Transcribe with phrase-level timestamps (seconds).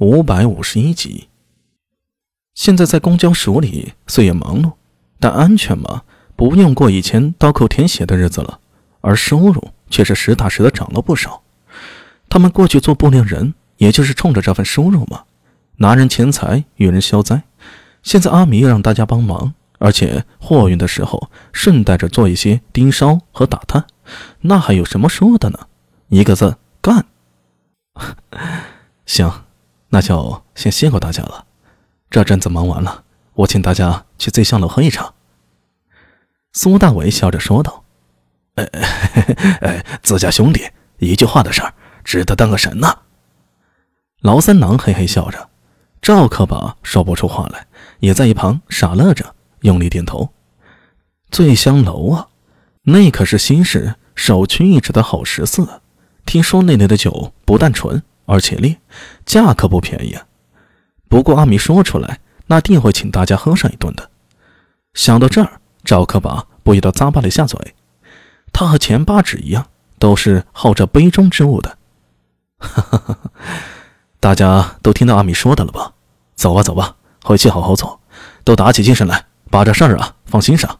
[0.00, 1.28] 五百五十一集。
[2.54, 4.72] 现在在公交署里虽然忙碌，
[5.18, 8.60] 但安全嘛，不用过以前刀口舔血的日子了，
[9.02, 11.42] 而收入却是实打实的涨了不少。
[12.30, 15.24] 他们过去做不良人，也就是冲着这份收入嘛，
[15.76, 17.42] 拿人钱财与人消灾。
[18.02, 23.84] 现在阿米又让大家帮忙，而且货运的时候顺带着做一些盯梢和打探，
[24.40, 25.58] 那还有什么说的呢？
[26.08, 27.04] 一个字干。
[29.04, 29.44] 行，
[29.90, 31.46] 那就先谢过大家了。
[32.08, 33.04] 这阵子忙完了，
[33.34, 35.14] 我请大家去醉香楼喝一场。
[36.52, 37.84] 苏大伟笑着说道
[38.56, 38.64] ：“哎
[39.60, 40.66] 哎， 自家兄弟
[40.98, 41.72] 一句话的事儿，
[42.02, 42.98] 值得当个神呐。”
[44.22, 45.48] 老三郎嘿嘿笑着，
[46.02, 47.66] 赵可把说不出话来，
[48.00, 50.30] 也在一旁傻乐着，用力点头。
[51.30, 52.28] 醉香楼啊，
[52.82, 55.80] 那可是新市首屈一指的好食肆。
[56.26, 58.78] 听说那里的酒不但纯，而且烈，
[59.26, 60.24] 价可不便宜啊。
[61.08, 64.08] 不过阿米说出来，那定会请大家喝上一顿的。
[64.94, 67.74] 想到这儿，赵可把不由得咂巴了一下嘴。
[68.52, 69.66] 他和钱八指一样，
[69.98, 71.76] 都是好这杯中之物的。
[72.58, 73.18] 哈哈哈！
[74.20, 75.94] 大家都听到阿米说的了吧？
[76.36, 78.00] 走吧，走吧，回去好好做，
[78.44, 80.78] 都打起精神来，把这事儿啊放心上。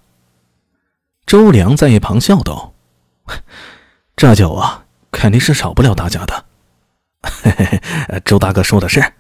[1.27, 2.75] 周良在一旁笑道
[4.15, 6.45] ：“这酒啊，肯定是少不了大家的。”
[7.23, 7.81] 嘿嘿，
[8.25, 9.13] 周大哥说的是。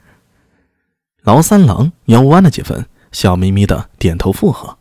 [1.22, 4.78] 老三郎腰弯了几分，笑眯眯的点头附和。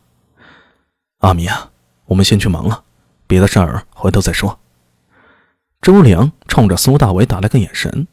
[1.18, 1.70] 阿米啊，
[2.06, 2.84] 我们先去忙了，
[3.26, 4.58] 别的事儿回头再说。
[5.82, 8.06] 周良冲着苏大伟打了个眼神。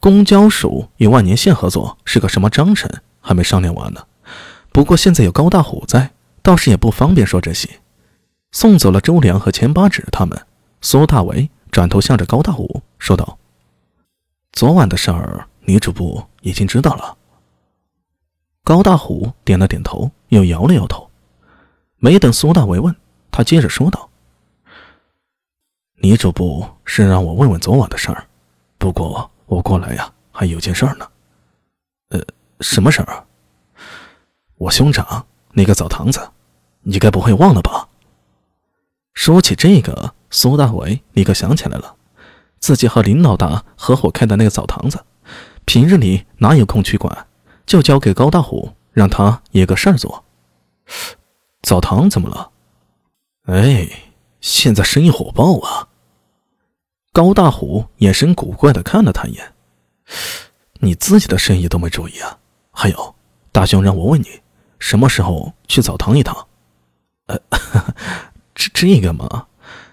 [0.00, 4.04] 公交署与万年县合作是个什么章程，还没商量完呢。
[4.72, 6.10] 不过现在有高大虎在，
[6.42, 7.68] 倒是也不方便说这些。
[8.50, 10.44] 送走了周良和钱八指他们，
[10.80, 13.38] 苏大伟转头向着高大虎说道
[14.52, 17.16] ：“昨晚的事儿，女主部已经知道了。”
[18.62, 21.10] 高大虎点了点头，又摇了摇头。
[21.96, 22.94] 没等苏大伟问，
[23.30, 24.08] 他接着说道
[26.02, 28.26] ：“女主部是让我问问昨晚的事儿，
[28.78, 31.08] 不过我过来呀，还有件事儿呢。
[32.10, 32.20] 呃，
[32.60, 33.24] 什么事儿？
[34.56, 36.30] 我兄长那个澡堂子，
[36.82, 37.88] 你该不会忘了吧？”
[39.14, 41.96] 说起这个，苏大伟立刻想起来了，
[42.62, 45.04] 自己和林老大合伙开的那个澡堂子，
[45.64, 47.26] 平日里哪有空去管？
[47.66, 50.24] 就交给高大虎，让他也个事儿做。
[51.62, 52.52] 澡堂怎么了？
[53.46, 53.88] 哎，
[54.40, 55.88] 现在生意火爆啊！
[57.12, 59.52] 高大虎眼神古怪的看了他一眼。
[60.74, 62.38] 你自己的生意都没注意啊？
[62.70, 63.16] 还有，
[63.50, 64.40] 大兄让我问你，
[64.78, 66.46] 什么时候去澡堂一趟？
[67.26, 67.36] 呃，
[68.54, 69.48] 这这个嘛，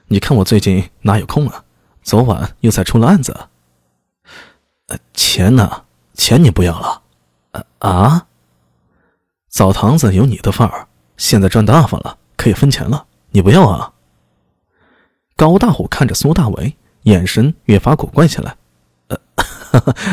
[0.09, 1.65] 你看我最近哪有空啊？
[2.03, 3.47] 昨晚又才出了案子。
[5.13, 5.83] 钱呢？
[6.15, 7.01] 钱你不要了？
[7.79, 8.27] 啊！
[9.47, 13.93] 澡堂子有你的份儿，现在赚大发了，可以分钱了，你不要啊？
[15.35, 18.57] 高大虎看着苏大伟，眼神越发古怪起来。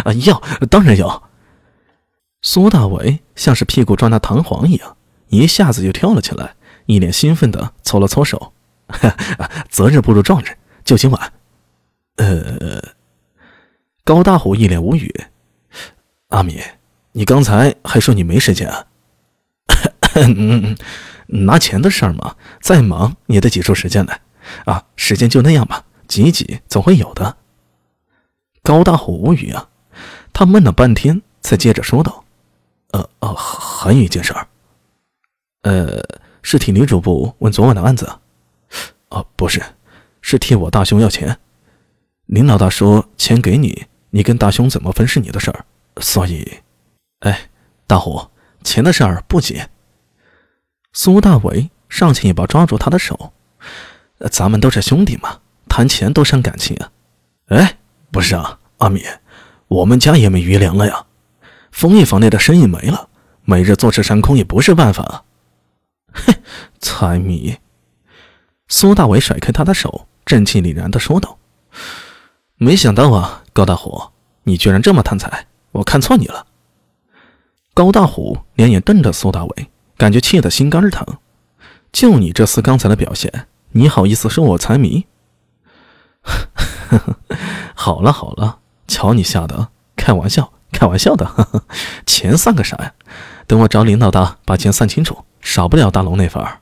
[0.05, 1.23] 呃， 要，当然要。
[2.43, 4.97] 苏大伟像是屁股撞到弹簧一样，
[5.29, 6.55] 一下子就跳了起来，
[6.87, 8.53] 一脸兴奋的搓了搓手。
[9.69, 11.33] 择日不如撞日，就今晚。
[12.17, 12.83] 呃，
[14.05, 15.25] 高大虎一脸无语。
[16.29, 16.61] 阿米。
[17.13, 18.87] 你刚才还说你没时间啊？
[21.29, 24.21] 拿钱的事儿嘛，再忙也得挤出时间来
[24.67, 24.85] 啊！
[24.97, 27.39] 时间就那样吧，挤一挤总会有的。
[28.63, 29.71] 高大虎无语啊，
[30.35, 32.25] 他闷了半天，才接着说道
[32.93, 34.47] ：“呃哦，还有一件事儿，
[35.63, 36.05] 呃，
[36.43, 38.07] 是替女主播问昨晚的案子。
[39.09, 39.63] 哦，不是，
[40.21, 41.39] 是替我大兄要钱。
[42.27, 45.65] 林老大说钱给你，你跟大兄怎么分是你的事儿，
[46.01, 46.59] 所以。”
[47.21, 47.49] 哎，
[47.87, 48.29] 大虎，
[48.63, 49.63] 钱的事儿不急。
[50.93, 53.33] 苏大伟上前一把抓住他的手，
[54.31, 56.91] 咱们都是兄弟嘛，谈钱多伤感情啊。
[57.47, 57.79] 哎，
[58.11, 59.03] 不是啊，阿米，
[59.69, 61.07] 我们家也没余粮了呀，
[61.71, 63.09] 枫叶坊内的生意没了，
[63.45, 65.25] 每日坐吃山空也不是办法啊。
[66.13, 66.35] 哼，
[66.81, 67.57] 财迷。
[68.69, 71.39] 苏大伟甩开他的手，正气凛然地说道
[72.59, 74.11] ：“没想到啊，高大虎，
[74.45, 76.47] 你居然这么贪财，我看错你了。”
[77.75, 81.07] 高大虎连眼瞪着苏大伟，感觉气得心肝疼。
[81.93, 85.07] 就你这厮刚才的表现，你好意思说我财迷？
[87.75, 91.31] 好了好了，瞧你吓的，开玩笑，开玩笑的。
[92.07, 92.95] 钱算个啥呀？
[93.47, 96.61] 等我找林老大把钱算清楚，少不了大龙那份儿。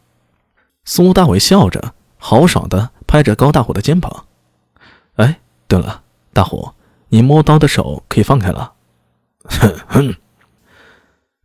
[0.85, 4.27] 苏大伟笑着，豪爽的拍着高大虎的肩膀。
[5.17, 5.41] 哎，
[5.75, 6.71] 对了，大虎，
[7.09, 8.75] 你摸刀的手可以放开了。
[9.43, 10.15] 哼 哼。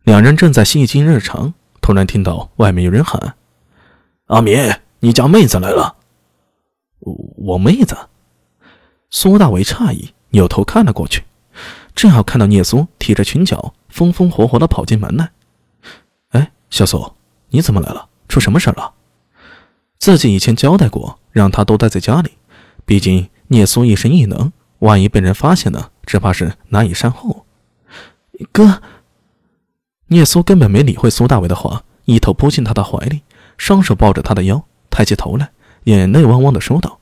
[0.04, 3.34] 两人正在戏精日常，突然听到外面有人喊
[4.26, 4.56] ：“阿米，
[5.00, 5.96] 你家妹子来了。”
[7.00, 7.96] 我我妹子。
[9.10, 11.24] 苏大伟诧异，扭头看了过去，
[11.96, 15.32] 正好看到聂苏提着裙角，风风火火的跑进门来。
[16.28, 17.14] 哎，小苏，
[17.48, 18.08] 你怎么来了？
[18.28, 18.94] 出什么事了？
[19.98, 22.30] 自己以前交代过，让他多待在家里，
[22.84, 27.46] 毕竟聂苏一身异能，万一被人发现了，只怕是难以善后。
[28.52, 28.80] 哥，
[30.06, 33.22] 聂苏根本没理会苏大伟的话，一头扑进他的怀里，
[33.56, 35.50] 双手抱着他的腰，抬起头来，
[35.84, 37.00] 眼泪汪汪的说道。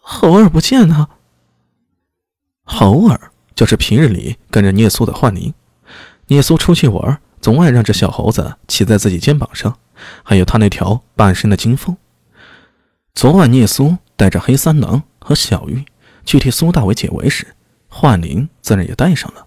[0.00, 1.10] 猴儿不见了。
[2.64, 5.52] 猴儿就是平日里跟着聂苏的幻灵。
[6.28, 9.76] 聂苏出去玩，总爱让这小猴子骑在自己肩膀上，
[10.22, 11.94] 还有他那条半身的金凤。
[13.12, 15.84] 昨晚聂苏带着黑三郎和小玉
[16.24, 17.54] 去替苏大伟解围时，
[17.88, 19.46] 幻灵自然也带上了。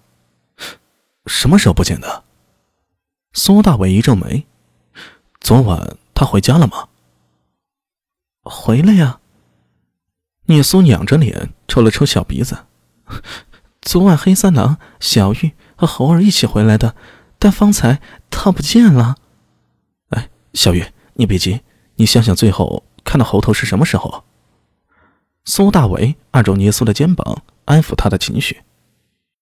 [1.26, 2.24] 什么时候不见的？
[3.34, 4.46] 苏大伟一皱眉。
[5.40, 6.88] 昨晚他回家了吗？
[8.44, 9.20] 回来呀。
[10.46, 12.64] 聂苏仰着脸，抽了抽小鼻子。
[13.82, 16.96] 昨晚黑三郎、小玉和猴儿一起回来的，
[17.38, 18.00] 但方才
[18.30, 19.16] 他不见了。
[20.08, 21.60] 哎，小玉，你别急，
[21.96, 24.24] 你想想最后看到猴头是什么时候？
[25.46, 28.62] 苏大伟按住尼苏的肩膀，安抚他的情绪。